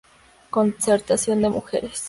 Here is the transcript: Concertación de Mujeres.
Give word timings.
Concertación 0.49 1.43
de 1.43 1.51
Mujeres. 1.51 1.99